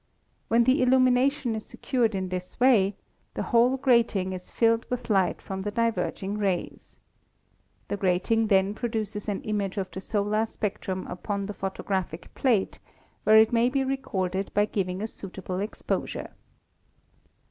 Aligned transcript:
When 0.47 0.63
the 0.63 0.81
illu 0.81 0.97
mination 0.97 1.53
is 1.55 1.63
secured 1.63 2.15
in 2.15 2.29
this 2.29 2.59
way, 2.59 2.95
the 3.35 3.43
whole 3.43 3.77
grating 3.77 4.33
is 4.33 4.49
filled 4.49 4.83
with 4.89 5.11
light 5.11 5.39
from 5.43 5.61
the 5.61 5.69
diverging 5.69 6.39
rays. 6.39 6.97
The 7.87 7.97
grating 7.97 8.47
then 8.47 8.73
pro 8.73 8.89
duces 8.89 9.29
an 9.29 9.43
image 9.43 9.77
of 9.77 9.91
the 9.91 10.01
solar 10.01 10.47
spectrum 10.47 11.05
upon 11.05 11.45
the 11.45 11.53
photo 11.53 11.83
RISE 11.83 11.85
OF 11.91 11.91
ASTROPHYSICS 12.15 12.27
37 12.33 12.33
graphic 12.33 12.33
plate, 12.33 12.79
where 13.25 13.37
it 13.37 13.53
may 13.53 13.69
be 13.69 13.83
recorded 13.83 14.51
by 14.55 14.65
giving 14.65 15.03
a 15.03 15.07
suit 15.07 15.37
able 15.37 15.59
exposure. 15.59 16.31